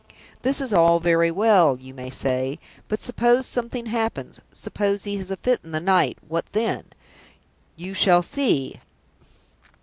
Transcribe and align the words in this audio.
'This 0.41 0.61
is 0.61 0.73
all 0.73 0.99
very 0.99 1.29
well,' 1.29 1.77
you 1.79 1.93
may 1.93 2.09
say; 2.09 2.57
'but 2.87 2.99
suppose 2.99 3.45
something 3.45 3.85
happens, 3.85 4.39
suppose 4.51 5.03
he 5.03 5.15
has 5.17 5.29
a 5.29 5.37
fit 5.37 5.59
in 5.63 5.73
the 5.73 5.79
night, 5.79 6.17
what 6.27 6.47
then?' 6.53 6.85
You 7.75 7.93
shall 7.93 8.23
see! 8.23 8.79